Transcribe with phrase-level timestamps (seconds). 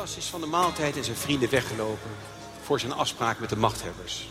[0.00, 2.10] Judas is van de maaltijd en zijn vrienden weggelopen
[2.62, 4.28] voor zijn afspraak met de machthebbers.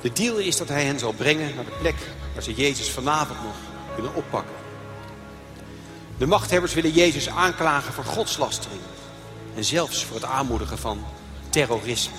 [0.00, 1.94] De deal is dat hij hen zal brengen naar de plek
[2.32, 3.54] waar ze Jezus vanavond nog
[3.94, 4.54] kunnen oppakken.
[6.18, 8.80] De machthebbers willen Jezus aanklagen voor godslastering
[9.54, 11.04] en zelfs voor het aanmoedigen van
[11.50, 12.16] terrorisme.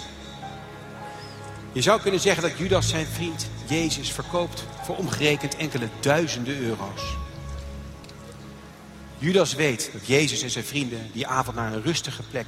[1.72, 7.27] Je zou kunnen zeggen dat Judas zijn vriend Jezus verkoopt voor omgerekend enkele duizenden euro's.
[9.20, 12.48] Judas weet dat Jezus en zijn vrienden die avond naar een rustige plek,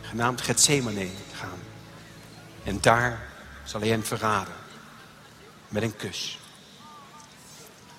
[0.00, 1.58] genaamd Gethsemane, gaan.
[2.64, 3.28] En daar
[3.64, 4.54] zal hij hen verraden.
[5.68, 6.38] Met een kus.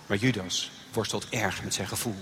[0.05, 2.21] Maar Judas worstelt erg met zijn gevoel.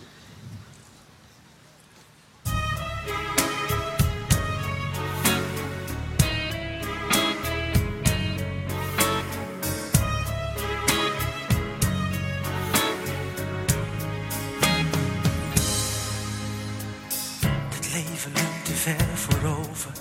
[18.85, 19.91] Ver voorover.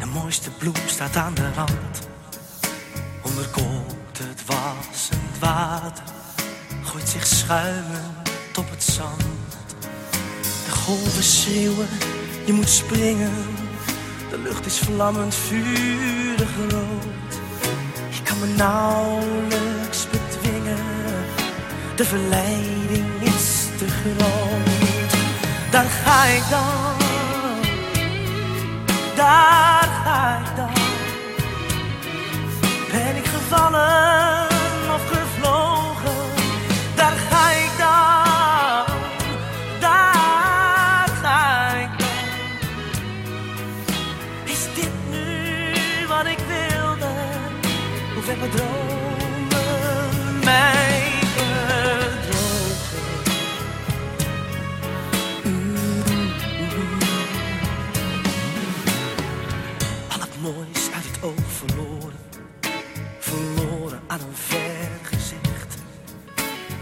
[0.00, 2.08] De mooiste bloem staat aan de rand.
[3.22, 6.04] Onderkoopt het wassend water.
[6.82, 9.22] Gooit zich schuimend op het zand.
[10.64, 11.88] De golven schreeuwen,
[12.44, 13.32] je moet springen.
[14.30, 17.32] De lucht is vlammend vurig rood.
[18.10, 20.84] Ik kan me nauwelijks bedwingen.
[21.96, 25.20] De verleiding is te groot.
[25.70, 26.97] Daar ga ik dan.
[29.18, 30.70] Daar ga ik dan.
[32.92, 34.47] Ben ik gevallen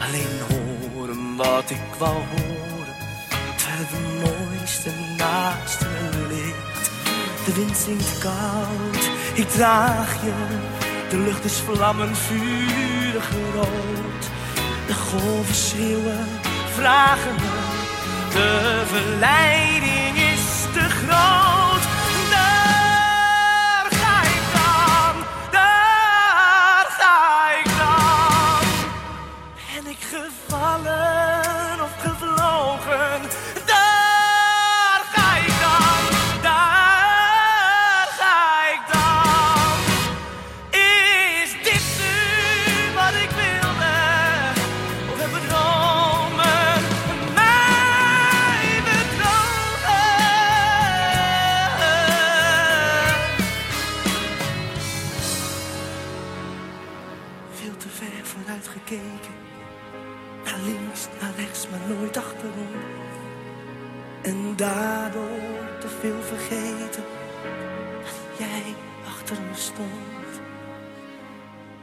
[0.07, 2.95] Alleen horen wat ik wou horen.
[3.57, 6.91] Terwijl de mooiste naast me ligt.
[7.45, 10.33] De wind zingt koud, ik draag je.
[11.09, 14.23] De lucht is vlammend vurig rood.
[14.87, 16.27] De golven schreeuwen,
[16.75, 17.55] vragen me.
[18.33, 20.06] De verleiding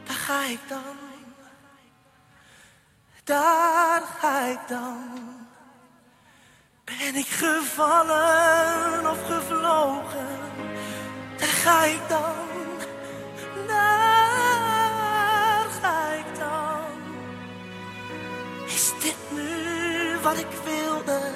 [0.05, 0.97] Daar ga ik dan.
[3.23, 4.97] Daar ga ik dan.
[6.83, 10.39] Ben ik gevallen of gevlogen?
[11.37, 12.47] Daar ga ik dan.
[13.67, 14.09] Daar
[15.81, 16.83] ga ik dan.
[18.65, 21.31] Is dit nu wat ik wilde?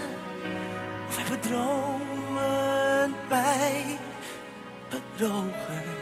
[1.07, 3.97] Of hebben dromen mij
[4.89, 5.96] bedrogen?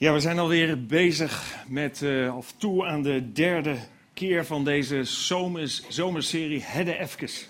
[0.00, 3.76] Ja, we zijn alweer bezig met, eh, of toe aan de derde
[4.14, 7.48] keer van deze zomers, zomerserie Hedde Efkes.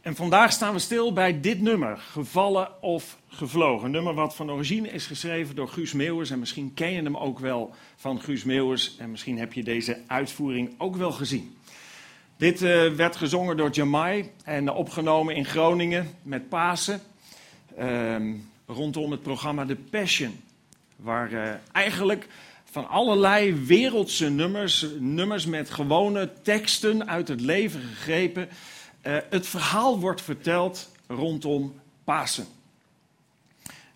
[0.00, 3.84] En vandaag staan we stil bij dit nummer, Gevallen of Gevlogen.
[3.84, 6.30] Een nummer wat van origine is geschreven door Guus Meeuwers.
[6.30, 8.96] En misschien ken je hem ook wel van Guus Meeuwers.
[8.96, 11.56] En misschien heb je deze uitvoering ook wel gezien.
[12.36, 17.00] Dit eh, werd gezongen door Jamai en opgenomen in Groningen met Pasen.
[17.76, 18.34] ehm,
[18.66, 20.48] rondom het programma The Passion.
[21.02, 22.26] Waar eh, eigenlijk
[22.64, 28.48] van allerlei wereldse nummers, nummers met gewone teksten uit het leven gegrepen,
[29.00, 32.46] eh, het verhaal wordt verteld rondom Pasen.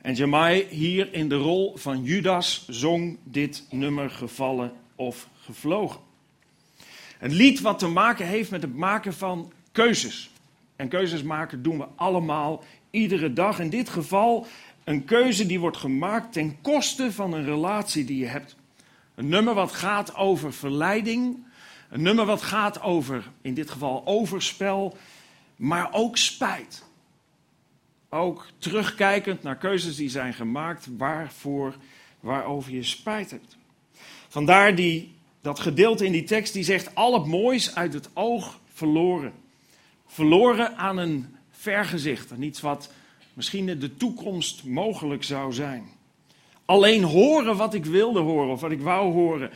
[0.01, 6.01] En Jamai hier in de rol van Judas zong dit nummer gevallen of gevlogen.
[7.21, 10.31] Een lied wat te maken heeft met het maken van keuzes.
[10.77, 13.59] En keuzes maken doen we allemaal iedere dag.
[13.59, 14.47] In dit geval
[14.85, 18.57] een keuze die wordt gemaakt ten koste van een relatie die je hebt.
[19.15, 21.47] Een nummer wat gaat over verleiding.
[21.91, 24.97] Een nummer wat gaat over, in dit geval, overspel.
[25.57, 26.85] Maar ook spijt.
[28.09, 31.75] Ook terugkijkend naar keuzes die zijn gemaakt waarvoor,
[32.21, 33.57] waarover je spijt hebt.
[34.29, 38.59] Vandaar die, dat gedeelte in die tekst die zegt: al het moois uit het oog
[38.73, 39.33] verloren.
[40.07, 42.91] Verloren aan een vergezicht, aan iets wat
[43.35, 45.85] misschien de toekomst mogelijk zou zijn.
[46.65, 49.51] Alleen horen wat ik wilde horen of wat ik wou horen.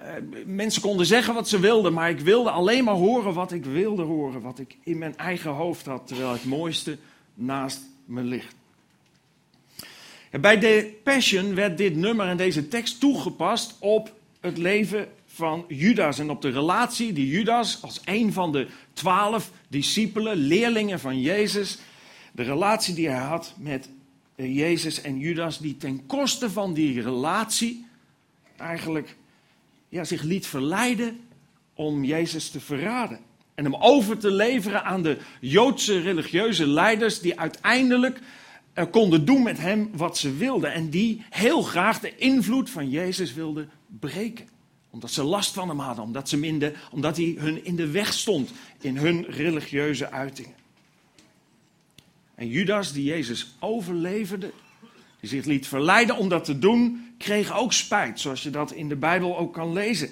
[0.00, 0.08] Uh,
[0.46, 4.02] mensen konden zeggen wat ze wilden, maar ik wilde alleen maar horen wat ik wilde
[4.02, 6.98] horen, wat ik in mijn eigen hoofd had, terwijl het mooiste
[7.34, 8.54] naast me ligt.
[10.40, 16.18] bij de Passion werd dit nummer en deze tekst toegepast op het leven van Judas
[16.18, 21.78] en op de relatie die Judas als een van de twaalf discipelen, leerlingen van Jezus,
[22.32, 23.88] de relatie die hij had met
[24.34, 27.86] eh, Jezus en Judas, die ten koste van die relatie
[28.56, 29.16] eigenlijk
[29.88, 31.20] ja, zich liet verleiden
[31.74, 33.18] om Jezus te verraden.
[33.54, 38.20] En hem over te leveren aan de Joodse religieuze leiders, die uiteindelijk
[38.74, 40.72] uh, konden doen met hem wat ze wilden.
[40.72, 43.70] En die heel graag de invloed van Jezus wilden
[44.00, 44.48] breken.
[44.90, 48.12] Omdat ze last van hem hadden, omdat, ze de, omdat hij hun in de weg
[48.12, 48.50] stond
[48.80, 50.61] in hun religieuze uitingen.
[52.42, 54.50] En Judas, die Jezus overleverde,
[55.20, 58.88] die zich liet verleiden om dat te doen, kreeg ook spijt, zoals je dat in
[58.88, 60.10] de Bijbel ook kan lezen.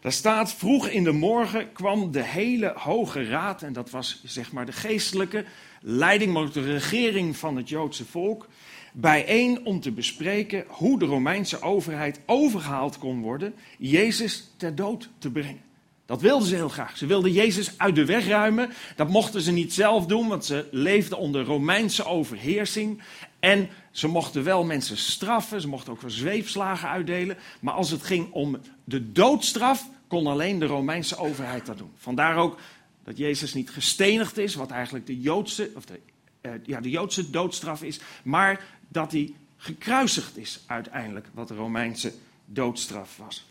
[0.00, 4.52] Daar staat, vroeg in de morgen kwam de hele hoge raad, en dat was zeg
[4.52, 5.44] maar de geestelijke
[5.80, 8.48] leiding, maar ook de regering van het Joodse volk,
[8.92, 15.30] bijeen om te bespreken hoe de Romeinse overheid overgehaald kon worden Jezus ter dood te
[15.30, 15.69] brengen.
[16.10, 16.96] Dat wilden ze heel graag.
[16.96, 18.70] Ze wilden Jezus uit de weg ruimen.
[18.96, 23.02] Dat mochten ze niet zelf doen, want ze leefden onder Romeinse overheersing.
[23.38, 27.36] En ze mochten wel mensen straffen, ze mochten ook wel zweepslagen uitdelen.
[27.60, 31.92] Maar als het ging om de doodstraf, kon alleen de Romeinse overheid dat doen.
[31.96, 32.58] Vandaar ook
[33.04, 36.00] dat Jezus niet gestenigd is, wat eigenlijk de Joodse, of de,
[36.42, 38.00] uh, ja, de Joodse doodstraf is.
[38.22, 42.12] Maar dat hij gekruisigd is uiteindelijk, wat de Romeinse
[42.44, 43.49] doodstraf was.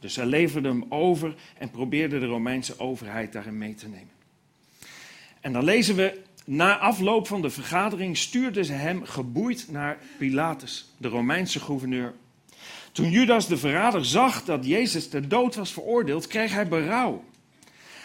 [0.00, 4.14] Dus zij leverden hem over en probeerden de Romeinse overheid daarin mee te nemen.
[5.40, 10.92] En dan lezen we, na afloop van de vergadering stuurden ze hem geboeid naar Pilatus,
[10.96, 12.14] de Romeinse gouverneur.
[12.92, 17.24] Toen Judas de verrader zag dat Jezus ter dood was veroordeeld, kreeg hij berouw.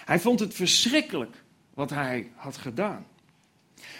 [0.06, 3.06] Hij vond het verschrikkelijk wat hij had gedaan.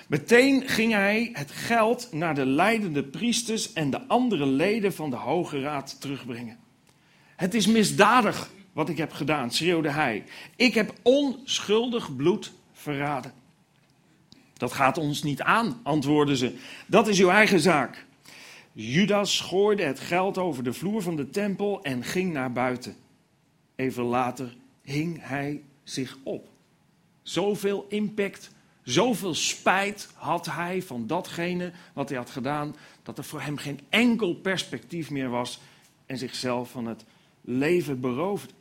[0.08, 5.16] Meteen ging hij het geld naar de leidende priesters en de andere leden van de
[5.16, 6.60] Hoge Raad terugbrengen.
[7.42, 10.24] Het is misdadig wat ik heb gedaan, schreeuwde hij.
[10.56, 13.34] Ik heb onschuldig bloed verraden.
[14.54, 16.56] Dat gaat ons niet aan, antwoordden ze.
[16.88, 18.06] Dat is uw eigen zaak.
[18.72, 22.96] Judas gooide het geld over de vloer van de tempel en ging naar buiten.
[23.76, 26.48] Even later hing hij zich op.
[27.22, 28.52] Zoveel impact,
[28.84, 33.80] zoveel spijt had hij van datgene wat hij had gedaan, dat er voor hem geen
[33.90, 35.60] enkel perspectief meer was
[36.06, 37.06] en zichzelf van het
[37.42, 38.54] leven beroofd.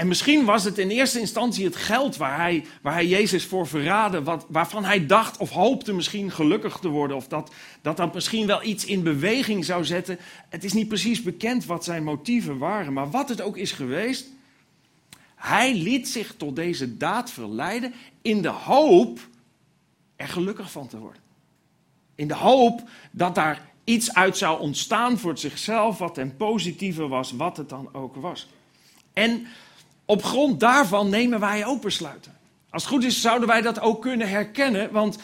[0.00, 3.66] En misschien was het in eerste instantie het geld waar hij, waar hij Jezus voor
[3.66, 7.52] verraadde, wat, waarvan hij dacht of hoopte misschien gelukkig te worden, of dat,
[7.82, 10.18] dat dat misschien wel iets in beweging zou zetten.
[10.48, 14.28] Het is niet precies bekend wat zijn motieven waren, maar wat het ook is geweest,
[15.34, 19.18] hij liet zich tot deze daad verleiden in de hoop
[20.16, 21.22] er gelukkig van te worden.
[22.14, 27.32] In de hoop dat daar iets uit zou ontstaan voor zichzelf, wat ten positieve was,
[27.32, 28.48] wat het dan ook was.
[29.12, 29.46] En
[30.04, 32.36] op grond daarvan nemen wij ook besluiten.
[32.70, 35.18] Als het goed is, zouden wij dat ook kunnen herkennen, want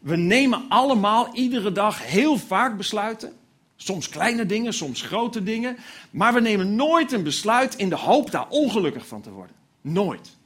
[0.00, 3.32] we nemen allemaal iedere dag heel vaak besluiten.
[3.76, 5.76] Soms kleine dingen, soms grote dingen.
[6.10, 9.56] Maar we nemen nooit een besluit in de hoop daar ongelukkig van te worden.
[9.80, 10.36] Nooit.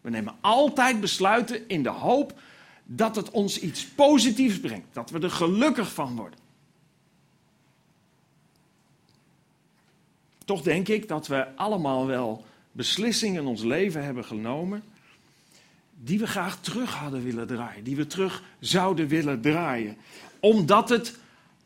[0.00, 2.32] We nemen altijd besluiten in de hoop
[2.84, 4.94] dat het ons iets positiefs brengt.
[4.94, 6.47] Dat we er gelukkig van worden.
[10.48, 14.82] Toch denk ik dat we allemaal wel beslissingen in ons leven hebben genomen.
[16.00, 17.84] die we graag terug hadden willen draaien.
[17.84, 19.96] Die we terug zouden willen draaien.
[20.40, 21.18] Omdat het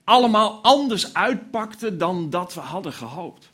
[0.05, 3.51] allemaal anders uitpakte dan dat we hadden gehoopt.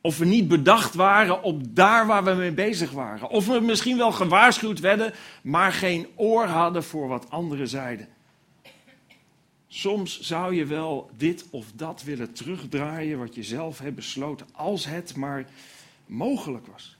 [0.00, 3.30] Of we niet bedacht waren op daar waar we mee bezig waren.
[3.30, 8.08] Of we misschien wel gewaarschuwd werden, maar geen oor hadden voor wat anderen zeiden.
[9.72, 14.84] Soms zou je wel dit of dat willen terugdraaien wat je zelf hebt besloten, als
[14.84, 15.46] het maar
[16.06, 16.96] mogelijk was.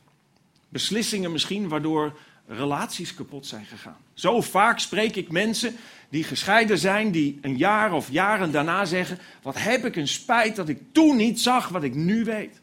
[0.69, 3.97] Beslissingen misschien waardoor relaties kapot zijn gegaan.
[4.15, 5.77] Zo vaak spreek ik mensen
[6.09, 10.57] die gescheiden zijn, die een jaar of jaren daarna zeggen: Wat heb ik een spijt
[10.57, 12.61] dat ik toen niet zag wat ik nu weet.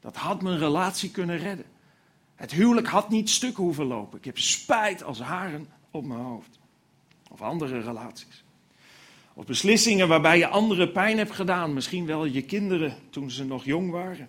[0.00, 1.66] Dat had mijn relatie kunnen redden.
[2.34, 4.18] Het huwelijk had niet stuk hoeven lopen.
[4.18, 6.58] Ik heb spijt als haren op mijn hoofd.
[7.30, 8.44] Of andere relaties.
[9.34, 11.74] Of beslissingen waarbij je anderen pijn hebt gedaan.
[11.74, 14.28] Misschien wel je kinderen toen ze nog jong waren.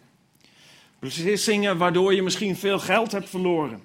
[0.99, 3.81] Beslissingen waardoor je misschien veel geld hebt verloren.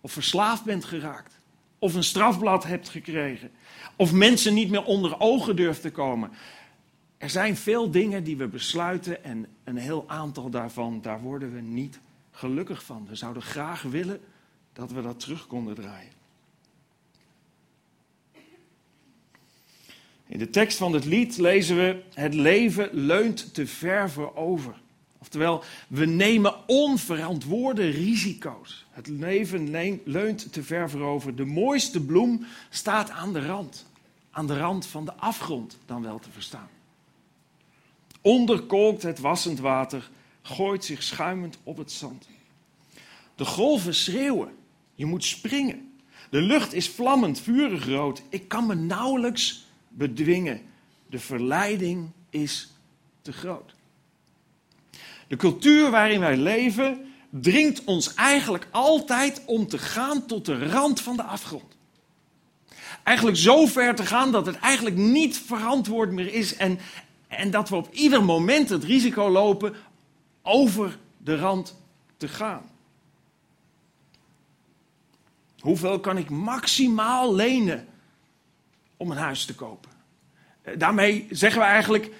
[0.00, 1.38] Of verslaafd bent geraakt.
[1.78, 3.50] Of een strafblad hebt gekregen.
[3.96, 6.30] Of mensen niet meer onder ogen durft te komen.
[7.18, 11.60] Er zijn veel dingen die we besluiten en een heel aantal daarvan, daar worden we
[11.60, 12.00] niet
[12.30, 13.06] gelukkig van.
[13.08, 14.20] We zouden graag willen
[14.72, 16.17] dat we dat terug konden draaien.
[20.28, 24.74] In de tekst van het lied lezen we: Het leven leunt te ver voorover.
[25.18, 28.86] Oftewel, we nemen onverantwoorde risico's.
[28.90, 29.70] Het leven
[30.04, 31.36] leunt te ver voorover.
[31.36, 33.86] De mooiste bloem staat aan de rand.
[34.30, 36.68] Aan de rand van de afgrond, dan wel te verstaan.
[38.20, 40.10] Onderkolkt het wassend water,
[40.42, 42.28] gooit zich schuimend op het zand.
[43.34, 44.54] De golven schreeuwen,
[44.94, 45.92] je moet springen.
[46.30, 48.22] De lucht is vlammend, vurig rood.
[48.28, 49.67] Ik kan me nauwelijks
[49.98, 50.60] bedwingen.
[51.06, 52.72] De verleiding is
[53.22, 53.74] te groot.
[55.26, 61.00] De cultuur waarin wij leven dringt ons eigenlijk altijd om te gaan tot de rand
[61.00, 61.76] van de afgrond.
[63.02, 66.78] Eigenlijk zo ver te gaan dat het eigenlijk niet verantwoord meer is en,
[67.28, 69.74] en dat we op ieder moment het risico lopen
[70.42, 71.76] over de rand
[72.16, 72.70] te gaan.
[75.58, 77.88] Hoeveel kan ik maximaal lenen
[78.96, 79.87] om een huis te kopen?
[80.76, 82.10] Daarmee zeggen we eigenlijk,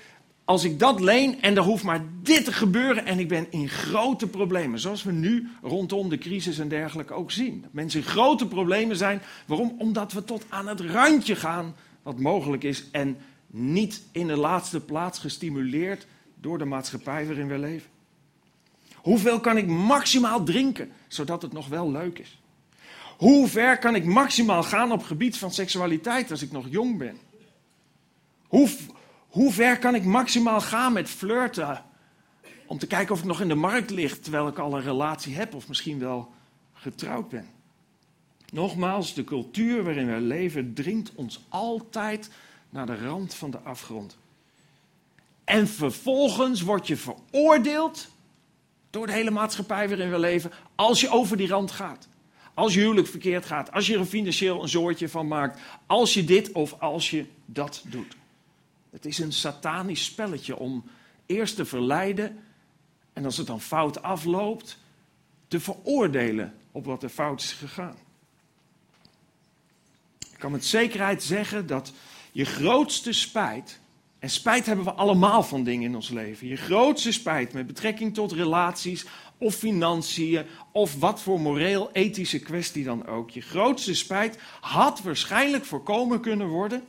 [0.45, 3.69] als ik dat leen en er hoeft maar dit te gebeuren en ik ben in
[3.69, 7.61] grote problemen, zoals we nu rondom de crisis en dergelijke ook zien.
[7.63, 9.21] Dat mensen in grote problemen zijn.
[9.47, 9.75] Waarom?
[9.79, 14.81] Omdat we tot aan het randje gaan wat mogelijk is en niet in de laatste
[14.81, 16.07] plaats gestimuleerd
[16.41, 17.91] door de maatschappij waarin we leven.
[18.95, 22.39] Hoeveel kan ik maximaal drinken, zodat het nog wel leuk is?
[23.17, 27.17] Hoe ver kan ik maximaal gaan op gebied van seksualiteit als ik nog jong ben?
[28.49, 28.69] Hoe,
[29.29, 31.85] hoe ver kan ik maximaal gaan met flirten?
[32.67, 35.35] Om te kijken of ik nog in de markt lig terwijl ik al een relatie
[35.35, 36.33] heb of misschien wel
[36.73, 37.47] getrouwd ben.
[38.53, 42.31] Nogmaals, de cultuur waarin wij leven dringt ons altijd
[42.71, 44.17] naar de rand van de afgrond.
[45.45, 48.09] En vervolgens word je veroordeeld
[48.91, 52.09] door de hele maatschappij waarin we leven als je over die rand gaat.
[52.55, 56.25] Als je huwelijk verkeerd gaat, als je er financieel een zoortje van maakt, als je
[56.25, 58.17] dit of als je dat doet.
[58.91, 60.85] Het is een satanisch spelletje om
[61.27, 62.39] eerst te verleiden
[63.13, 64.79] en als het dan fout afloopt,
[65.49, 67.97] te veroordelen op wat er fout is gegaan.
[70.19, 71.93] Ik kan met zekerheid zeggen dat
[72.33, 73.81] je grootste spijt,
[74.19, 78.15] en spijt hebben we allemaal van dingen in ons leven, je grootste spijt met betrekking
[78.15, 79.07] tot relaties
[79.39, 86.21] of financiën of wat voor moreel-ethische kwestie dan ook, je grootste spijt had waarschijnlijk voorkomen
[86.21, 86.85] kunnen worden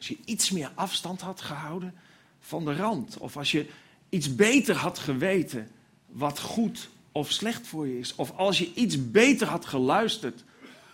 [0.00, 1.94] als je iets meer afstand had gehouden
[2.40, 3.18] van de rand.
[3.18, 3.66] Of als je
[4.08, 5.70] iets beter had geweten
[6.06, 8.14] wat goed of slecht voor je is.
[8.14, 10.44] Of als je iets beter had geluisterd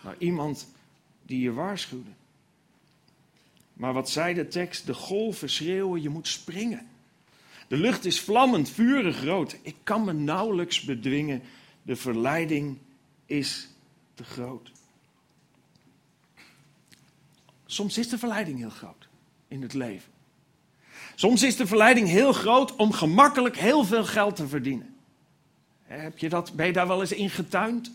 [0.03, 0.67] naar iemand
[1.25, 2.09] die je waarschuwde.
[3.73, 4.85] Maar wat zei de tekst?
[4.85, 6.87] De golven schreeuwen, je moet springen.
[7.67, 9.57] De lucht is vlammend, vurig rood.
[9.61, 11.41] Ik kan me nauwelijks bedwingen.
[11.81, 12.77] De verleiding
[13.25, 13.69] is
[14.13, 14.71] te groot.
[17.67, 19.07] Soms is de verleiding heel groot
[19.47, 20.11] in het leven.
[21.15, 24.95] Soms is de verleiding heel groot om gemakkelijk heel veel geld te verdienen.
[25.83, 27.91] Heb je dat, ben je daar wel eens in getuind?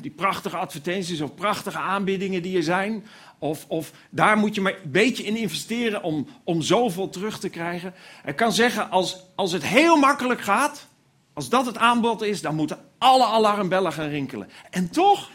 [0.00, 3.06] die prachtige advertenties of prachtige aanbiedingen die er zijn.
[3.38, 7.48] Of, of daar moet je maar een beetje in investeren om, om zoveel terug te
[7.48, 7.94] krijgen.
[8.24, 10.86] Ik kan zeggen, als, als het heel makkelijk gaat,
[11.32, 14.48] als dat het aanbod is, dan moeten alle alarmbellen gaan rinkelen.
[14.70, 15.30] En toch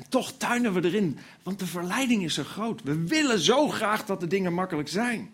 [0.00, 2.82] en toch tuinen we erin, want de verleiding is zo groot.
[2.82, 5.30] We willen zo graag dat de dingen makkelijk zijn.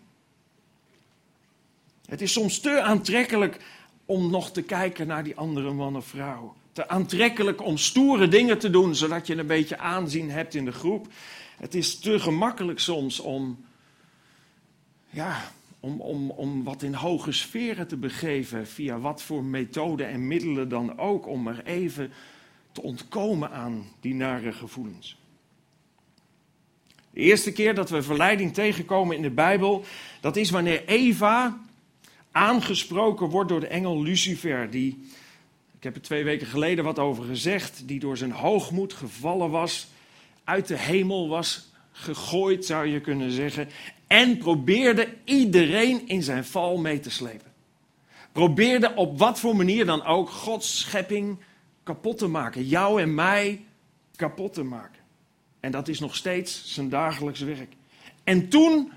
[2.05, 3.59] Het is soms te aantrekkelijk
[4.05, 6.55] om nog te kijken naar die andere man of vrouw.
[6.71, 10.71] Te aantrekkelijk om stoere dingen te doen, zodat je een beetje aanzien hebt in de
[10.71, 11.07] groep.
[11.57, 13.65] Het is te gemakkelijk soms om,
[15.09, 20.27] ja, om, om, om wat in hoge sferen te begeven, via wat voor methoden en
[20.27, 22.11] middelen dan ook, om er even
[22.79, 25.17] ontkomen aan die nare gevoelens.
[27.09, 29.83] De eerste keer dat we verleiding tegenkomen in de Bijbel,
[30.21, 31.59] dat is wanneer Eva
[32.31, 35.07] aangesproken wordt door de engel Lucifer, die,
[35.77, 39.87] ik heb er twee weken geleden wat over gezegd, die door zijn hoogmoed gevallen was,
[40.43, 43.69] uit de hemel was gegooid, zou je kunnen zeggen,
[44.07, 47.51] en probeerde iedereen in zijn val mee te slepen.
[48.31, 51.37] Probeerde op wat voor manier dan ook Gods schepping
[51.87, 53.65] kapot te maken, jou en mij
[54.15, 55.01] kapot te maken.
[55.59, 57.73] En dat is nog steeds zijn dagelijks werk.
[58.23, 58.91] En toen,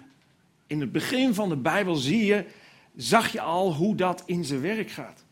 [0.66, 2.44] in het begin van de Bijbel, zie je,
[2.96, 5.24] zag je al hoe dat in zijn werk gaat.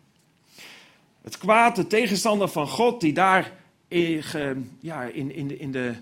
[1.23, 3.53] Het kwaad, de tegenstander van God, die daar
[3.89, 4.23] in,
[4.81, 5.95] ja, in, in, de, in, de,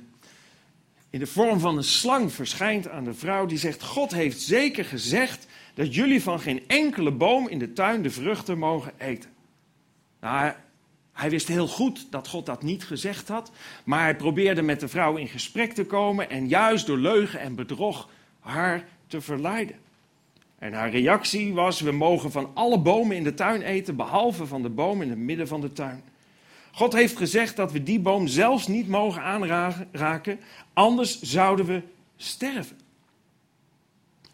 [1.11, 4.85] in de vorm van een slang verschijnt aan de vrouw, die zegt: God heeft zeker
[4.85, 9.31] gezegd dat jullie van geen enkele boom in de tuin de vruchten mogen eten.
[10.21, 10.53] Nou,
[11.17, 13.51] hij wist heel goed dat God dat niet gezegd had,
[13.85, 17.55] maar hij probeerde met de vrouw in gesprek te komen en juist door leugen en
[17.55, 18.09] bedrog
[18.41, 19.77] haar te verleiden.
[20.59, 24.63] En haar reactie was: We mogen van alle bomen in de tuin eten, behalve van
[24.63, 26.03] de boom in het midden van de tuin.
[26.73, 30.41] God heeft gezegd dat we die boom zelfs niet mogen aanraken,
[30.73, 31.83] anders zouden we
[32.17, 32.79] sterven.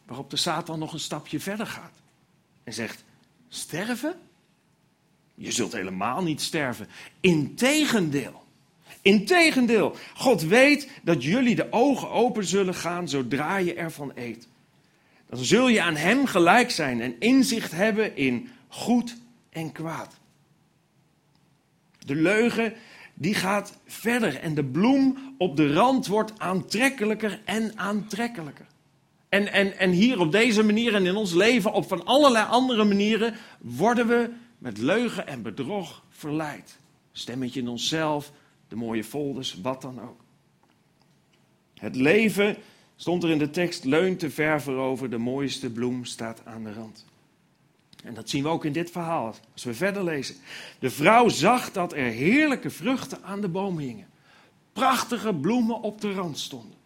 [0.07, 1.95] Waarop de Satan nog een stapje verder gaat
[2.65, 3.05] en zegt:
[3.49, 4.15] Sterven?
[5.35, 6.89] Je zult helemaal niet sterven.
[7.21, 8.43] Integendeel.
[9.03, 9.97] Integendeel.
[10.15, 14.49] God weet dat jullie de ogen open zullen gaan zodra je ervan eet.
[15.29, 19.17] Dan zul je aan Hem gelijk zijn en inzicht hebben in goed
[19.51, 20.21] en kwaad.
[21.99, 22.75] De leugen
[23.15, 28.67] die gaat verder en de bloem op de rand wordt aantrekkelijker en aantrekkelijker.
[29.29, 32.85] En, en, en hier op deze manier en in ons leven op van allerlei andere
[32.85, 34.31] manieren worden we
[34.63, 36.79] met leugen en bedrog verleid.
[37.13, 38.33] Stemmetje in onszelf,
[38.69, 40.21] de mooie folders, wat dan ook.
[41.75, 42.57] Het leven,
[42.97, 46.73] stond er in de tekst, leunt te ver voorover, de mooiste bloem staat aan de
[46.73, 47.05] rand.
[48.05, 50.37] En dat zien we ook in dit verhaal, als we verder lezen.
[50.79, 54.09] De vrouw zag dat er heerlijke vruchten aan de bomen hingen.
[54.73, 56.79] Prachtige bloemen op de rand stonden.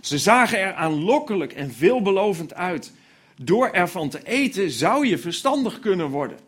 [0.00, 2.92] Ze zagen er aanlokkelijk en veelbelovend uit.
[3.36, 6.46] Door ervan te eten zou je verstandig kunnen worden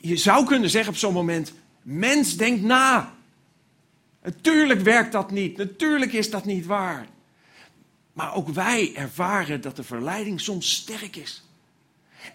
[0.00, 3.14] je zou kunnen zeggen op zo'n moment: mens denkt na.
[4.22, 7.06] Natuurlijk werkt dat niet, natuurlijk is dat niet waar.
[8.12, 11.42] Maar ook wij ervaren dat de verleiding soms sterk is.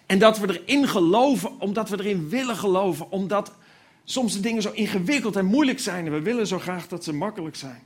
[0.06, 3.52] En dat we erin geloven, omdat we erin willen geloven, omdat
[4.04, 7.12] soms de dingen zo ingewikkeld en moeilijk zijn en we willen zo graag dat ze
[7.12, 7.82] makkelijk zijn.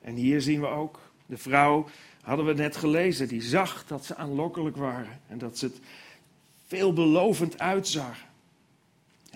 [0.00, 1.88] En hier zien we ook de vrouw,
[2.22, 5.80] hadden we net gelezen, die zag dat ze aanlokkelijk waren en dat ze het
[6.68, 8.16] veelbelovend uitzag.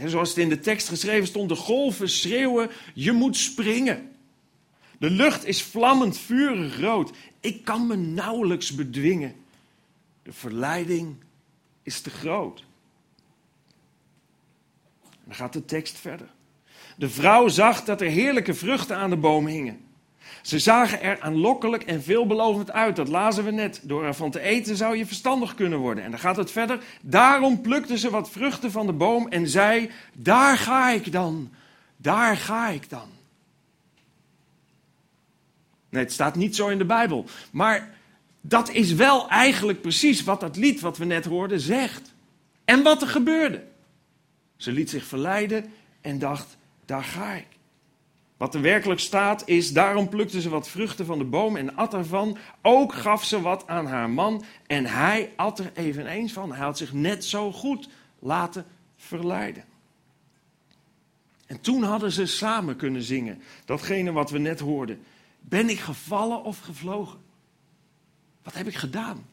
[0.04, 4.10] Zoals het in de tekst geschreven stond, de golven schreeuwen, je moet springen.
[4.98, 7.10] De lucht is vlammend vurig rood.
[7.40, 9.34] Ik kan me nauwelijks bedwingen.
[10.22, 11.16] De verleiding
[11.82, 12.64] is te groot.
[15.24, 16.28] dan gaat de tekst verder.
[16.96, 19.80] De vrouw zag dat er heerlijke vruchten aan de boom hingen.
[20.42, 22.96] Ze zagen er aanlokkelijk en veelbelovend uit.
[22.96, 23.80] Dat lazen we net.
[23.82, 26.04] Door ervan te eten zou je verstandig kunnen worden.
[26.04, 26.78] En dan gaat het verder.
[27.00, 31.50] Daarom plukten ze wat vruchten van de boom en zei: Daar ga ik dan.
[31.96, 33.08] Daar ga ik dan.
[35.88, 37.24] Nee, het staat niet zo in de Bijbel.
[37.50, 37.94] Maar
[38.40, 42.14] dat is wel eigenlijk precies wat dat lied wat we net hoorden zegt.
[42.64, 43.64] En wat er gebeurde.
[44.56, 47.51] Ze liet zich verleiden en dacht: Daar ga ik.
[48.42, 51.94] Wat er werkelijk staat is, daarom plukte ze wat vruchten van de boom en at
[51.94, 52.36] ervan.
[52.62, 56.52] Ook gaf ze wat aan haar man en hij at er eveneens van.
[56.52, 59.64] Hij had zich net zo goed laten verleiden.
[61.46, 65.02] En toen hadden ze samen kunnen zingen, datgene wat we net hoorden.
[65.40, 67.18] Ben ik gevallen of gevlogen?
[68.42, 69.26] Wat heb ik gedaan?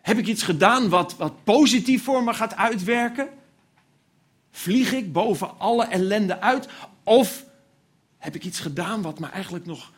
[0.00, 3.28] heb ik iets gedaan wat, wat positief voor me gaat uitwerken?
[4.50, 6.68] Vlieg ik boven alle ellende uit?
[7.02, 7.46] Of
[8.18, 9.92] heb ik iets gedaan wat me eigenlijk nog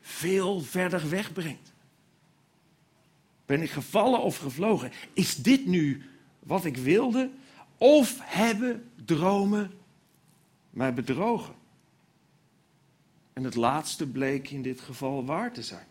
[0.00, 1.72] veel verder wegbrengt?
[3.46, 4.92] Ben ik gevallen of gevlogen?
[5.12, 6.02] Is dit nu
[6.38, 7.30] wat ik wilde?
[7.78, 9.70] Of hebben dromen
[10.70, 11.54] mij bedrogen?
[13.32, 15.86] En het laatste bleek in dit geval waar te zijn.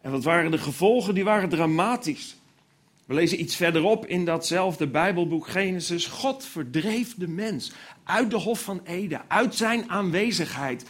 [0.00, 1.14] En wat waren de gevolgen?
[1.14, 2.36] Die waren dramatisch.
[3.06, 6.06] We lezen iets verderop in datzelfde Bijbelboek Genesis.
[6.06, 7.72] God verdreef de mens
[8.04, 10.84] uit de Hof van Eden, uit zijn aanwezigheid.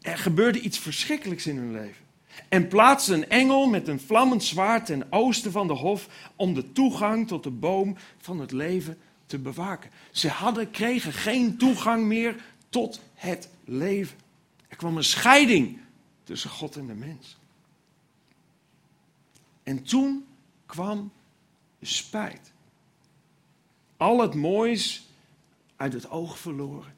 [0.00, 2.04] Er gebeurde iets verschrikkelijks in hun leven.
[2.48, 6.72] En plaatste een engel met een vlammend zwaard ten oosten van de hof om de
[6.72, 9.90] toegang tot de boom van het leven te bewaken.
[10.10, 14.18] Ze hadden, kregen geen toegang meer tot het leven.
[14.68, 15.78] Er kwam een scheiding
[16.24, 17.38] tussen God en de mens.
[19.62, 20.26] En toen
[20.66, 21.12] kwam
[21.82, 22.52] spijt.
[23.96, 25.06] Al het moois
[25.76, 26.94] uit het oog verloren.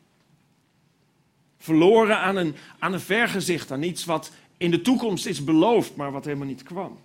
[1.59, 6.13] Verloren aan een, aan een vergezicht, aan iets wat in de toekomst is beloofd, maar
[6.13, 6.99] wat helemaal niet kwam.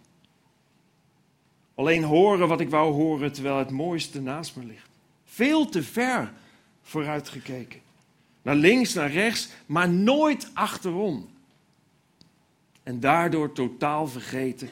[1.76, 4.90] Alleen horen wat ik wou horen terwijl het mooiste naast me ligt.
[5.26, 6.34] Veel te ver
[6.82, 7.82] vooruitgekeken.
[8.42, 11.30] Naar links, naar rechts, maar nooit achterom.
[12.84, 14.70] En daardoor totaal vergeten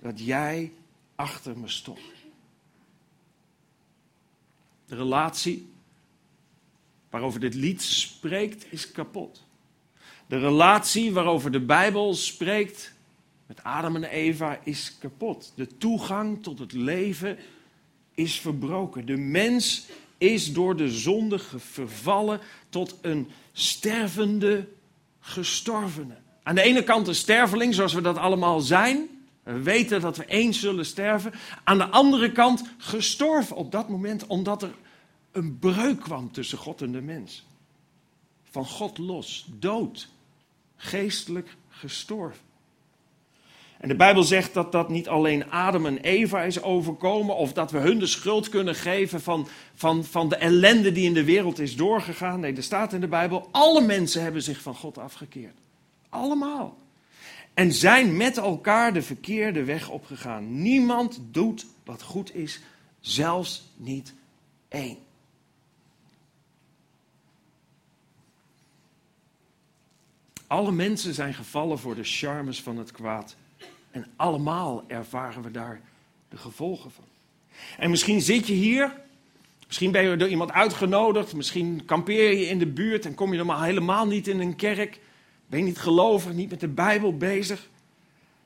[0.00, 0.72] dat jij
[1.14, 2.19] achter me stond.
[4.90, 5.72] De relatie
[7.10, 9.44] waarover dit lied spreekt is kapot.
[10.26, 12.94] De relatie waarover de Bijbel spreekt
[13.46, 15.52] met Adam en Eva is kapot.
[15.54, 17.38] De toegang tot het leven
[18.14, 19.06] is verbroken.
[19.06, 19.86] De mens
[20.18, 24.68] is door de zonde vervallen tot een stervende
[25.20, 26.16] gestorvene.
[26.42, 29.08] Aan de ene kant een sterveling, zoals we dat allemaal zijn.
[29.52, 31.32] We weten dat we eens zullen sterven.
[31.64, 34.74] Aan de andere kant gestorven op dat moment, omdat er
[35.32, 37.46] een breuk kwam tussen God en de mens.
[38.50, 40.08] Van God los, dood,
[40.76, 42.48] geestelijk gestorven.
[43.78, 47.70] En de Bijbel zegt dat dat niet alleen Adam en Eva is overkomen, of dat
[47.70, 51.58] we hun de schuld kunnen geven van, van, van de ellende die in de wereld
[51.58, 52.40] is doorgegaan.
[52.40, 55.58] Nee, er staat in de Bijbel, alle mensen hebben zich van God afgekeerd.
[56.08, 56.76] Allemaal.
[57.60, 60.62] En zijn met elkaar de verkeerde weg opgegaan.
[60.62, 62.60] Niemand doet wat goed is,
[63.00, 64.14] zelfs niet
[64.68, 64.98] één.
[70.46, 73.36] Alle mensen zijn gevallen voor de charmes van het kwaad.
[73.90, 75.80] En allemaal ervaren we daar
[76.28, 77.04] de gevolgen van.
[77.78, 79.00] En misschien zit je hier,
[79.66, 83.36] misschien ben je door iemand uitgenodigd, misschien kampeer je in de buurt en kom je
[83.36, 85.00] normaal helemaal niet in een kerk,
[85.50, 87.68] ben je niet gelovig, niet met de Bijbel bezig.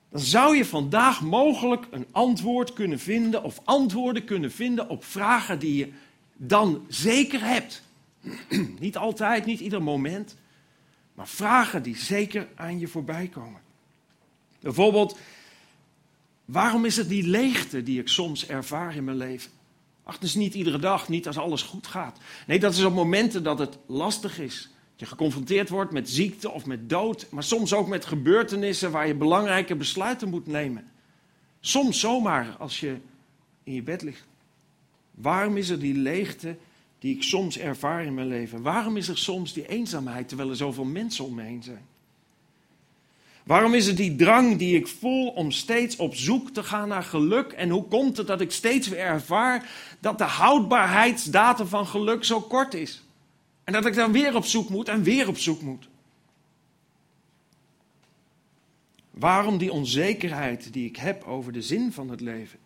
[0.08, 5.58] Dan zou je vandaag mogelijk een antwoord kunnen vinden of antwoorden kunnen vinden op vragen
[5.58, 5.92] die je
[6.36, 7.82] dan zeker hebt.
[8.78, 10.36] niet altijd, niet ieder moment,
[11.14, 13.60] maar vragen die zeker aan je voorbij komen.
[14.60, 15.18] Bijvoorbeeld,
[16.44, 19.50] waarom is het die leegte die ik soms ervaar in mijn leven?
[20.04, 22.18] Ach, is niet iedere dag, niet als alles goed gaat.
[22.46, 24.73] Nee, dat is op momenten dat het lastig is.
[24.96, 29.14] Je geconfronteerd wordt met ziekte of met dood, maar soms ook met gebeurtenissen waar je
[29.14, 30.90] belangrijke besluiten moet nemen.
[31.60, 32.96] Soms zomaar als je
[33.62, 34.26] in je bed ligt.
[35.10, 36.56] Waarom is er die leegte
[36.98, 38.62] die ik soms ervaar in mijn leven?
[38.62, 41.86] Waarom is er soms die eenzaamheid terwijl er zoveel mensen om me heen zijn?
[43.44, 47.02] Waarom is het die drang die ik voel om steeds op zoek te gaan naar
[47.02, 47.52] geluk?
[47.52, 52.40] En hoe komt het dat ik steeds weer ervaar dat de houdbaarheidsdatum van geluk zo
[52.40, 53.03] kort is?
[53.64, 55.88] En dat ik dan weer op zoek moet en weer op zoek moet.
[59.10, 62.58] Waarom die onzekerheid die ik heb over de zin van het leven?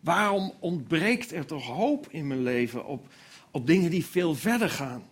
[0.00, 3.06] Waarom ontbreekt er toch hoop in mijn leven op,
[3.50, 5.02] op dingen die veel verder gaan?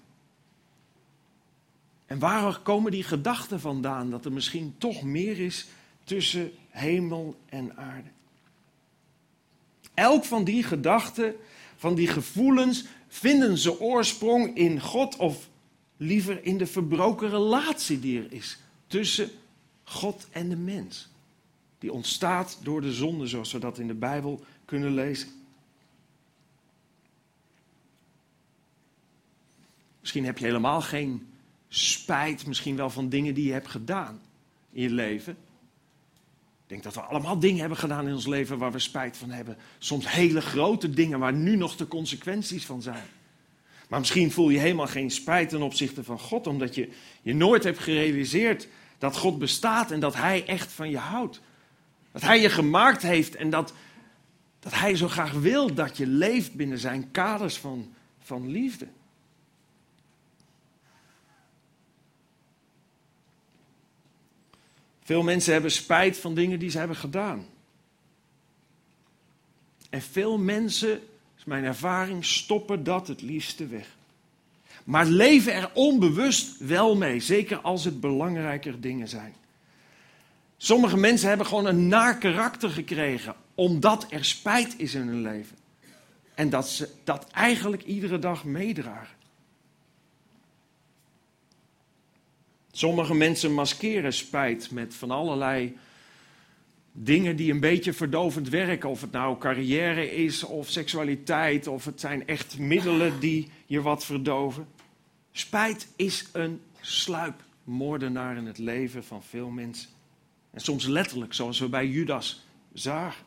[2.06, 5.66] En waar komen die gedachten vandaan dat er misschien toch meer is
[6.04, 8.08] tussen hemel en aarde?
[9.94, 11.34] Elk van die gedachten,
[11.76, 15.48] van die gevoelens, vinden ze oorsprong in God of
[15.96, 19.30] liever in de verbroken relatie die er is tussen
[19.84, 21.08] God en de mens.
[21.78, 25.28] Die ontstaat door de zonde, zoals we dat in de Bijbel kunnen lezen.
[30.00, 31.26] Misschien heb je helemaal geen
[31.68, 34.20] spijt misschien wel van dingen die je hebt gedaan
[34.70, 35.36] in je leven.
[36.72, 39.56] Denk dat we allemaal dingen hebben gedaan in ons leven waar we spijt van hebben.
[39.78, 43.04] Soms hele grote dingen waar nu nog de consequenties van zijn.
[43.88, 46.88] Maar misschien voel je helemaal geen spijt ten opzichte van God, omdat je
[47.22, 51.40] je nooit hebt gerealiseerd dat God bestaat en dat Hij echt van je houdt.
[52.12, 53.72] Dat Hij je gemaakt heeft en dat,
[54.60, 58.86] dat Hij zo graag wil dat je leeft binnen Zijn kaders van, van liefde.
[65.02, 67.46] Veel mensen hebben spijt van dingen die ze hebben gedaan.
[69.90, 71.00] En veel mensen,
[71.38, 73.86] is mijn ervaring, stoppen dat het liefste weg.
[74.84, 79.34] Maar leven er onbewust wel mee, zeker als het belangrijker dingen zijn.
[80.56, 85.56] Sommige mensen hebben gewoon een naar karakter gekregen, omdat er spijt is in hun leven.
[86.34, 89.16] En dat ze dat eigenlijk iedere dag meedragen.
[92.74, 95.76] Sommige mensen maskeren spijt met van allerlei
[96.92, 98.88] dingen die een beetje verdovend werken.
[98.88, 104.04] Of het nou carrière is, of seksualiteit, of het zijn echt middelen die je wat
[104.04, 104.66] verdoven.
[105.32, 109.90] Spijt is een sluipmoordenaar in het leven van veel mensen.
[110.50, 113.24] En soms letterlijk, zoals we bij Judas zagen.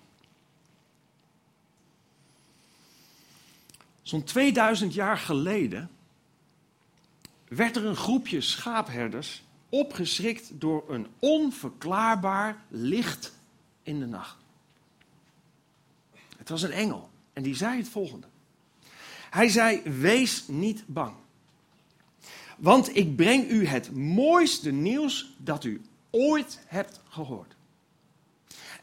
[4.01, 5.89] Zo'n 2000 jaar geleden
[7.55, 13.33] werd er een groepje schaapherders opgeschrikt door een onverklaarbaar licht
[13.83, 14.37] in de nacht.
[16.37, 18.27] Het was een engel en die zei het volgende.
[19.29, 21.13] Hij zei: Wees niet bang.
[22.57, 27.55] Want ik breng u het mooiste nieuws dat u ooit hebt gehoord.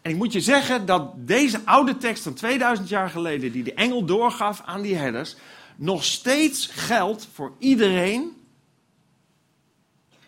[0.02, 3.74] En ik moet je zeggen dat deze oude tekst van 2000 jaar geleden, die de
[3.74, 5.36] engel doorgaf aan die herders,
[5.76, 8.41] nog steeds geldt voor iedereen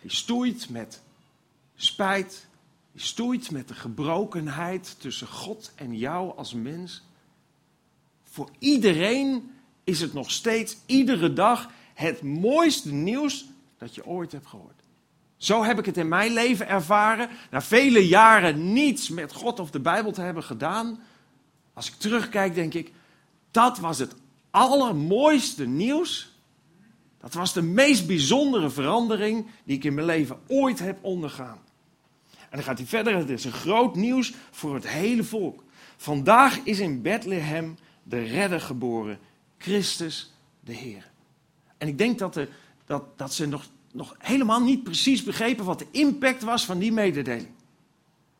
[0.05, 1.01] die stoeit met
[1.75, 2.47] spijt,
[2.91, 7.03] die stoeit met de gebrokenheid tussen God en jou als mens.
[8.23, 9.51] Voor iedereen
[9.83, 13.45] is het nog steeds iedere dag het mooiste nieuws
[13.77, 14.81] dat je ooit hebt gehoord.
[15.37, 17.29] Zo heb ik het in mijn leven ervaren.
[17.51, 20.99] Na vele jaren niets met God of de Bijbel te hebben gedaan.
[21.73, 22.91] Als ik terugkijk, denk ik,
[23.51, 24.15] dat was het
[24.51, 26.34] allermooiste nieuws.
[27.25, 31.59] Dat was de meest bijzondere verandering die ik in mijn leven ooit heb ondergaan.
[32.31, 33.15] En dan gaat hij verder.
[33.15, 35.63] Het is een groot nieuws voor het hele volk.
[35.97, 39.19] Vandaag is in Bethlehem de redder geboren,
[39.57, 41.11] Christus de Heer.
[41.77, 42.39] En ik denk dat,
[42.85, 46.91] dat, dat ze nog, nog helemaal niet precies begrepen wat de impact was van die
[46.91, 47.49] mededeling.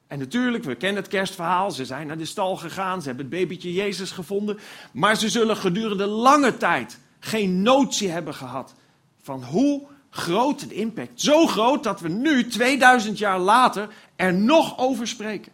[0.08, 1.72] En natuurlijk, we kennen het kerstverhaal.
[1.72, 4.60] Ze zijn naar de stal gegaan, ze hebben het babytje Jezus gevonden.
[4.92, 8.74] Maar ze zullen gedurende lange tijd geen notie hebben gehad
[9.22, 11.22] van hoe groot de impact.
[11.22, 15.52] Zo groot dat we nu, 2000 jaar later, er nog over spreken.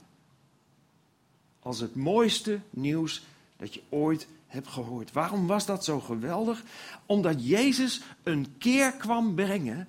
[1.59, 3.23] Als het mooiste nieuws
[3.57, 5.11] dat je ooit hebt gehoord.
[5.11, 6.63] Waarom was dat zo geweldig?
[7.05, 9.87] Omdat Jezus een keer kwam brengen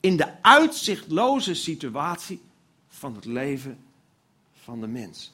[0.00, 2.40] in de uitzichtloze situatie
[2.88, 3.78] van het leven
[4.52, 5.32] van de mens.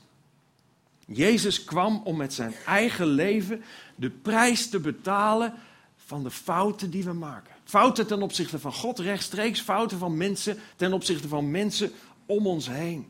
[1.06, 3.62] Jezus kwam om met zijn eigen leven
[3.94, 5.54] de prijs te betalen
[6.06, 7.54] van de fouten die we maken.
[7.64, 11.92] Fouten ten opzichte van God rechtstreeks, fouten van mensen ten opzichte van mensen
[12.26, 13.06] om ons heen.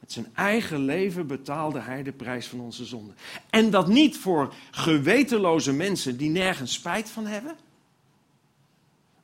[0.00, 3.12] Met zijn eigen leven betaalde hij de prijs van onze zonde.
[3.50, 7.56] En dat niet voor gewetenloze mensen die nergens spijt van hebben,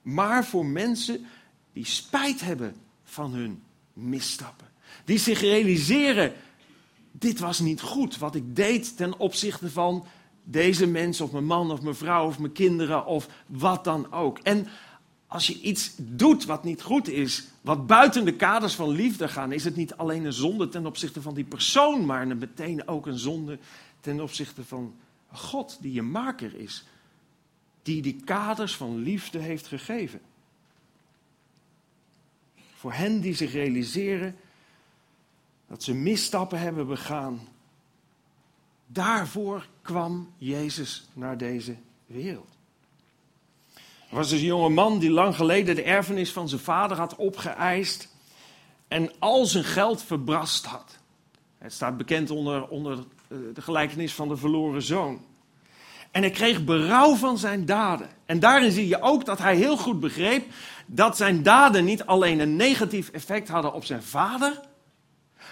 [0.02, 1.26] maar voor mensen
[1.72, 4.68] die spijt hebben van hun misstappen.
[5.04, 6.32] Die zich realiseren,
[7.12, 10.06] dit was niet goed wat ik deed ten opzichte van
[10.48, 14.38] deze mens of mijn man of mijn vrouw of mijn kinderen of wat dan ook.
[14.38, 14.66] En
[15.26, 19.52] als je iets doet wat niet goed is, wat buiten de kaders van liefde gaan,
[19.52, 23.18] is het niet alleen een zonde ten opzichte van die persoon, maar meteen ook een
[23.18, 23.58] zonde
[24.00, 24.94] ten opzichte van
[25.32, 26.84] God, die je maker is,
[27.82, 30.20] die die kaders van liefde heeft gegeven.
[32.74, 34.36] Voor hen die zich realiseren
[35.66, 37.48] dat ze misstappen hebben begaan,
[38.86, 42.48] daarvoor kwam Jezus naar deze wereld.
[44.08, 47.16] Er was dus een jonge man die lang geleden de erfenis van zijn vader had
[47.16, 48.08] opgeëist
[48.88, 50.98] en al zijn geld verbrast had.
[51.58, 55.24] Het staat bekend onder, onder eh, de gelijkenis van de verloren zoon.
[56.10, 58.08] En hij kreeg berouw van zijn daden.
[58.26, 60.44] En daarin zie je ook dat hij heel goed begreep
[60.86, 64.60] dat zijn daden niet alleen een negatief effect hadden op zijn vader,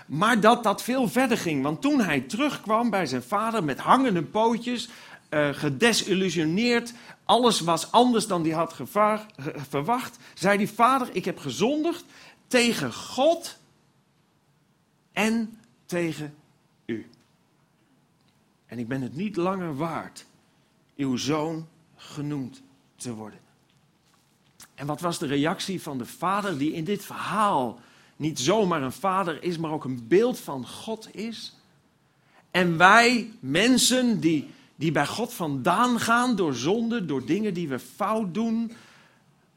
[0.06, 1.62] maar dat dat veel verder ging.
[1.62, 4.88] Want toen hij terugkwam bij zijn vader met hangende pootjes,
[5.30, 6.92] uh, gedesillusioneerd,
[7.24, 8.74] alles was anders dan hij had
[9.68, 12.04] verwacht, zei die vader, ik heb gezondigd
[12.46, 13.58] tegen God
[15.12, 16.34] en tegen
[16.86, 17.06] u.
[18.66, 20.26] En ik ben het niet langer waard
[20.96, 22.62] uw zoon genoemd
[22.96, 23.38] te worden.
[24.74, 27.80] En wat was de reactie van de vader die in dit verhaal
[28.16, 31.56] niet zomaar een vader is, maar ook een beeld van God is?
[32.50, 37.78] En wij, mensen die die bij God vandaan gaan door zonde, door dingen die we
[37.78, 38.72] fout doen,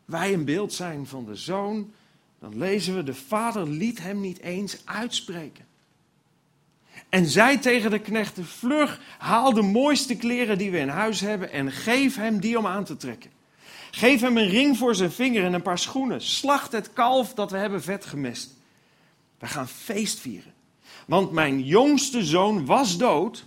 [0.06, 1.91] wij een beeld zijn van de zoon,
[2.39, 5.65] dan lezen we, de vader liet hem niet eens uitspreken.
[7.10, 11.52] En zei tegen de knechten, vlug, haal de mooiste kleren die we in huis hebben
[11.52, 13.32] en geef hem die om aan te trekken.
[13.91, 16.21] Geef hem een ring voor zijn vinger en een paar schoenen.
[16.21, 18.54] Slacht het kalf dat we hebben vet gemest.
[19.39, 20.54] We gaan feest vieren.
[21.06, 23.45] Want mijn jongste zoon was dood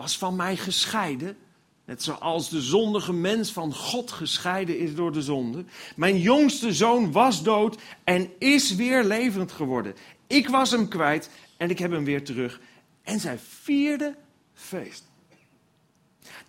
[0.00, 1.36] was van mij gescheiden.
[1.84, 5.64] Net zoals de zondige mens van God gescheiden is door de zonde.
[5.96, 9.94] Mijn jongste zoon was dood en is weer levend geworden.
[10.26, 12.60] Ik was hem kwijt en ik heb hem weer terug.
[13.02, 14.16] En zij vierde
[14.54, 15.09] feest.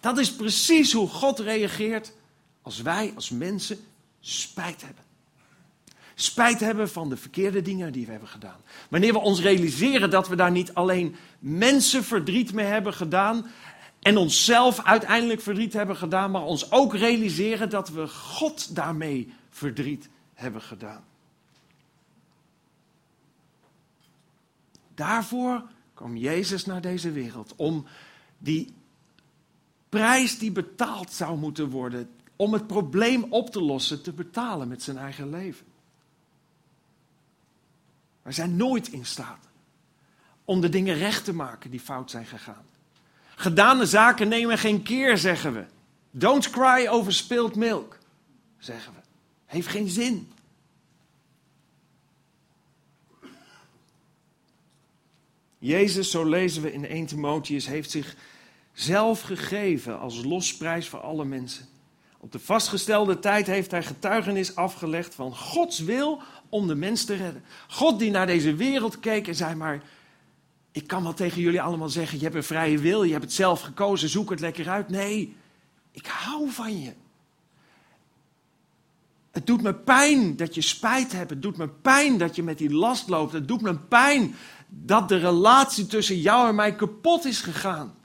[0.01, 2.13] Dat is precies hoe God reageert
[2.61, 3.79] als wij als mensen
[4.19, 5.03] spijt hebben.
[6.15, 8.59] spijt hebben van de verkeerde dingen die we hebben gedaan.
[8.89, 13.45] Wanneer we ons realiseren dat we daar niet alleen mensen verdriet mee hebben gedaan
[13.99, 20.09] en onszelf uiteindelijk verdriet hebben gedaan, maar ons ook realiseren dat we God daarmee verdriet
[20.33, 21.03] hebben gedaan.
[24.95, 27.85] Daarvoor kwam Jezus naar deze wereld om
[28.37, 28.73] die
[29.91, 34.83] prijs die betaald zou moeten worden, om het probleem op te lossen, te betalen met
[34.83, 35.65] zijn eigen leven.
[38.21, 39.47] Wij zijn nooit in staat
[40.45, 42.65] om de dingen recht te maken die fout zijn gegaan.
[43.35, 45.65] Gedane zaken nemen geen keer, zeggen we.
[46.11, 47.97] Don't cry over spilled milk,
[48.57, 48.99] zeggen we.
[49.45, 50.31] Heeft geen zin.
[55.57, 58.15] Jezus, zo lezen we in 1 Timotheus, heeft zich
[58.73, 61.65] zelf gegeven als losprijs voor alle mensen.
[62.17, 67.13] Op de vastgestelde tijd heeft hij getuigenis afgelegd van Gods wil om de mens te
[67.13, 67.43] redden.
[67.67, 69.83] God die naar deze wereld keek en zei maar,
[70.71, 73.33] ik kan wel tegen jullie allemaal zeggen, je hebt een vrije wil, je hebt het
[73.33, 74.89] zelf gekozen, zoek het lekker uit.
[74.89, 75.35] Nee,
[75.91, 76.93] ik hou van je.
[79.31, 81.29] Het doet me pijn dat je spijt hebt.
[81.29, 83.33] Het doet me pijn dat je met die last loopt.
[83.33, 84.35] Het doet me pijn
[84.67, 87.95] dat de relatie tussen jou en mij kapot is gegaan.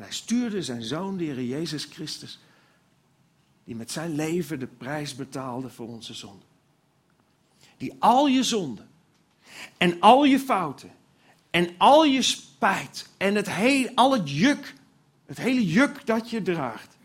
[0.00, 2.38] En hij stuurde zijn zoon, de Heer Jezus Christus,
[3.64, 6.44] die met zijn leven de prijs betaalde voor onze zonde.
[7.76, 8.88] Die al je zonden
[9.78, 10.90] en al je fouten
[11.50, 14.74] en al je spijt en het heel, al het juk,
[15.26, 16.96] het hele juk dat je draagt,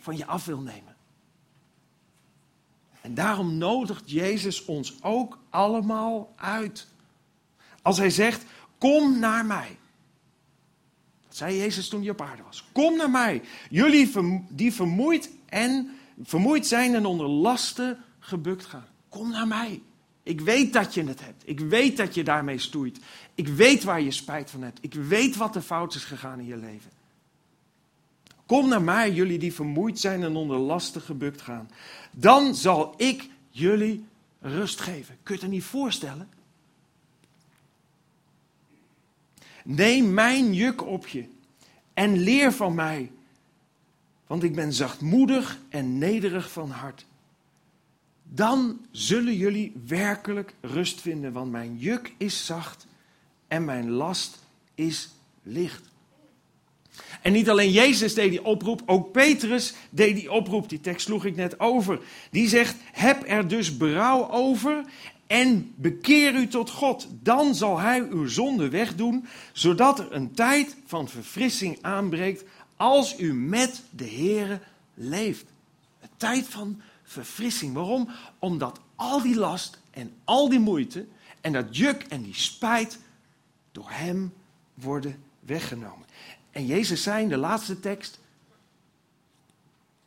[0.00, 0.96] van je af wil nemen.
[3.00, 6.86] En daarom nodigt Jezus ons ook allemaal uit.
[7.82, 8.44] Als hij zegt,
[8.78, 9.79] kom naar mij.
[11.40, 12.64] Zei Jezus toen hij op aarde was.
[12.72, 13.42] Kom naar mij.
[13.70, 14.10] Jullie
[14.48, 15.90] die vermoeid, en,
[16.22, 18.86] vermoeid zijn en onder lasten gebukt gaan.
[19.08, 19.82] Kom naar mij.
[20.22, 21.42] Ik weet dat je het hebt.
[21.44, 22.98] Ik weet dat je daarmee stoeit.
[23.34, 24.78] Ik weet waar je spijt van hebt.
[24.80, 26.90] Ik weet wat er fout is gegaan in je leven.
[28.46, 31.70] Kom naar mij, jullie die vermoeid zijn en onder lasten gebukt gaan.
[32.12, 34.04] Dan zal ik jullie
[34.40, 35.16] rust geven.
[35.22, 36.28] Kun je het niet voorstellen?
[39.70, 41.24] Neem mijn juk op je
[41.94, 43.10] en leer van mij,
[44.26, 47.06] want ik ben zachtmoedig en nederig van hart.
[48.22, 52.86] Dan zullen jullie werkelijk rust vinden, want mijn juk is zacht
[53.48, 54.38] en mijn last
[54.74, 55.08] is
[55.42, 55.88] licht.
[57.22, 60.68] En niet alleen Jezus deed die oproep, ook Petrus deed die oproep.
[60.68, 62.00] Die tekst sloeg ik net over.
[62.30, 64.84] Die zegt: Heb er dus berouw over
[65.30, 67.08] en bekeer u tot God.
[67.22, 72.44] Dan zal Hij uw zonde wegdoen, zodat er een tijd van verfrissing aanbreekt
[72.76, 74.60] als u met de Here
[74.94, 75.44] leeft.
[76.00, 77.74] Een tijd van verfrissing.
[77.74, 78.08] Waarom?
[78.38, 81.06] Omdat al die last en al die moeite
[81.40, 82.98] en dat juk en die spijt
[83.72, 84.32] door Hem
[84.74, 86.06] worden weggenomen.
[86.50, 88.18] En Jezus zei in de laatste tekst: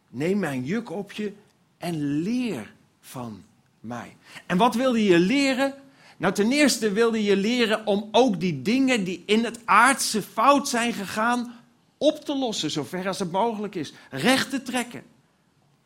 [0.10, 1.34] Neem mijn juk op je
[1.78, 3.44] en leer van
[3.84, 4.18] mij.
[4.46, 5.74] En wat wilde je leren?
[6.18, 10.70] Nou, ten eerste wilde je leren om ook die dingen die in het aardse fout
[10.70, 11.54] zijn gegaan,
[11.98, 13.94] op te lossen, zover als het mogelijk is.
[14.10, 15.04] Recht te trekken.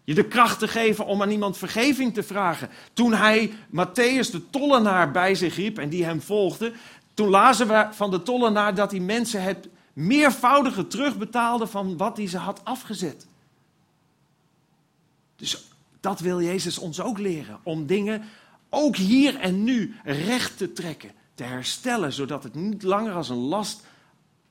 [0.03, 2.69] Je de kracht te geven om aan iemand vergeving te vragen.
[2.93, 6.73] Toen hij Matthäus de tollenaar bij zich riep en die hem volgde,
[7.13, 12.27] toen lazen we van de tollenaar dat die mensen het meervoudige terugbetaalden van wat hij
[12.27, 13.27] ze had afgezet.
[15.35, 15.67] Dus
[16.07, 17.59] dat wil Jezus ons ook leren.
[17.63, 18.23] Om dingen
[18.69, 23.37] ook hier en nu recht te trekken, te herstellen, zodat het niet langer als een
[23.37, 23.85] last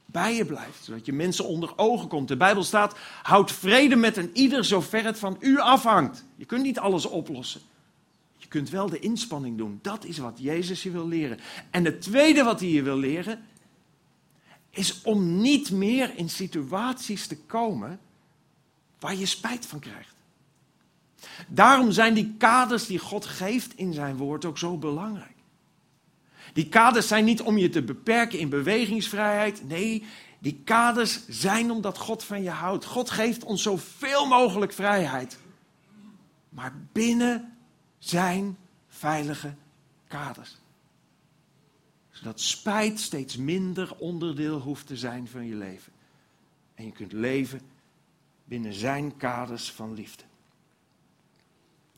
[0.06, 0.84] bij je blijft.
[0.84, 2.28] Zodat je mensen onder ogen komt.
[2.28, 6.24] De Bijbel staat, houd vrede met een ieder zover het van u afhangt.
[6.36, 7.60] Je kunt niet alles oplossen.
[8.36, 9.78] Je kunt wel de inspanning doen.
[9.82, 11.38] Dat is wat Jezus je wil leren.
[11.70, 13.44] En het tweede wat hij je wil leren,
[14.70, 18.00] is om niet meer in situaties te komen
[18.98, 20.15] waar je spijt van krijgt.
[21.48, 25.34] Daarom zijn die kaders die God geeft in zijn woord ook zo belangrijk.
[26.52, 29.68] Die kaders zijn niet om je te beperken in bewegingsvrijheid.
[29.68, 30.04] Nee,
[30.38, 32.84] die kaders zijn omdat God van je houdt.
[32.84, 35.38] God geeft ons zoveel mogelijk vrijheid.
[36.48, 37.56] Maar binnen
[37.98, 38.56] zijn
[38.88, 39.54] veilige
[40.08, 40.56] kaders.
[42.10, 45.92] Zodat spijt steeds minder onderdeel hoeft te zijn van je leven.
[46.74, 47.60] En je kunt leven
[48.44, 50.24] binnen zijn kaders van liefde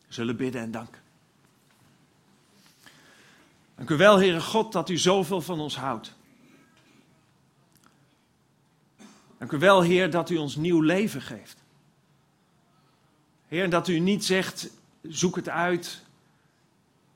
[0.09, 1.01] zullen bidden en danken.
[3.75, 6.17] Dank u wel, Heere God, dat u zoveel van ons houdt.
[9.39, 11.57] Dank u wel, Heer, dat u ons nieuw leven geeft.
[13.47, 14.71] Heer, dat u niet zegt,
[15.03, 16.07] zoek het uit,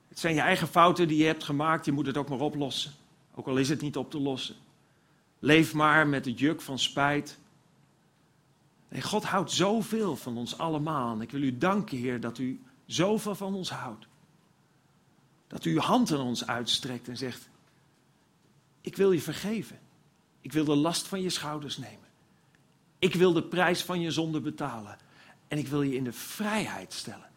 [0.07, 2.91] Het zijn je eigen fouten die je hebt gemaakt, je moet het ook maar oplossen.
[3.35, 4.55] Ook al is het niet op te lossen.
[5.39, 7.37] Leef maar met het juk van spijt.
[8.89, 11.15] Nee, God houdt zoveel van ons allemaal.
[11.15, 12.61] En ik wil u danken, Heer, dat u
[12.93, 14.07] zoveel van ons houdt.
[15.47, 17.49] Dat u uw hand aan ons uitstrekt en zegt:
[18.81, 19.79] Ik wil je vergeven.
[20.41, 22.07] Ik wil de last van je schouders nemen.
[22.99, 24.97] Ik wil de prijs van je zonde betalen.
[25.47, 27.29] En ik wil je in de vrijheid stellen.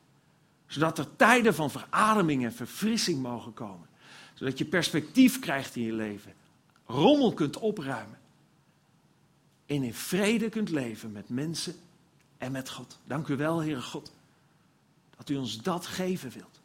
[0.67, 3.89] Zodat er tijden van verademing en verfrissing mogen komen.
[4.35, 6.35] Zodat je perspectief krijgt in je leven.
[6.87, 8.19] Rommel kunt opruimen.
[9.67, 11.75] En in vrede kunt leven met mensen
[12.39, 12.99] en met God.
[13.05, 14.13] Dank u wel, Heere God,
[15.27, 16.61] dat u ons dat geven wilt.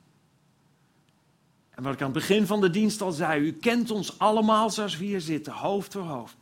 [1.70, 4.70] En wat ik aan het begin van de dienst al zei, u kent ons allemaal
[4.70, 6.36] zoals we hier zitten, hoofd voor hoofd.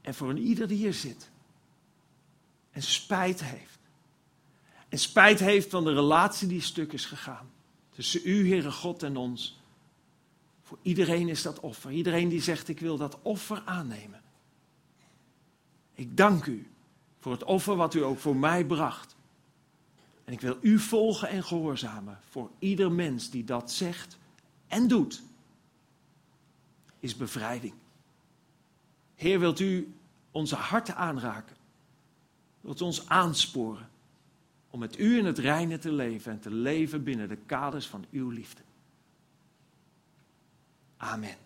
[0.00, 1.30] En voor een ieder die hier zit
[2.70, 3.78] en spijt heeft.
[4.88, 7.50] En spijt heeft van de relatie die stuk is gegaan.
[7.90, 9.58] Tussen u, Heere God, en ons.
[10.62, 11.90] Voor iedereen is dat offer.
[11.90, 14.22] Iedereen die zegt, ik wil dat offer aannemen.
[15.94, 16.70] Ik dank u
[17.26, 19.16] voor het offer wat u ook voor mij bracht.
[20.24, 24.18] En ik wil u volgen en gehoorzamen voor ieder mens die dat zegt
[24.66, 25.22] en doet.
[27.00, 27.74] Is bevrijding.
[29.14, 29.94] Heer, wilt u
[30.30, 31.56] onze harten aanraken?
[32.60, 33.88] Wilt u ons aansporen
[34.70, 38.04] om met u in het reine te leven en te leven binnen de kaders van
[38.10, 38.62] uw liefde?
[40.96, 41.45] Amen.